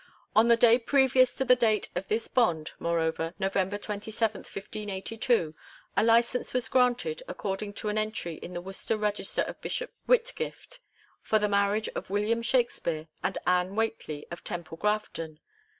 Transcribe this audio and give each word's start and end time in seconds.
"On 0.35 0.47
the 0.47 0.57
day 0.57 0.79
previous 0.79 1.35
to 1.35 1.45
the 1.45 1.55
date 1.55 1.89
of 1.93 2.07
this 2.07 2.27
bond, 2.27 2.71
moreover, 2.79 3.35
November 3.37 3.77
27, 3.77 4.39
1582, 4.39 5.53
a 5.95 6.03
licence 6.03 6.55
was 6.55 6.69
granted, 6.69 7.21
according 7.27 7.71
to 7.73 7.87
an 7.87 7.99
entry 7.99 8.37
in 8.37 8.53
the 8.53 8.61
Worcester 8.61 8.97
Register 8.97 9.43
of 9.43 9.61
Bishop 9.61 9.91
Whitgif 10.07 10.67
t, 10.69 10.77
for 11.21 11.37
the 11.37 11.47
marriage 11.47 11.87
of 11.89 12.09
William 12.09 12.41
Shaxpere 12.41 13.09
and 13.21 13.37
AnTie 13.45 13.75
Whcuteley 13.75 14.23
of 14.31 14.43
Temple 14.43 14.77
Grafton. 14.77 15.39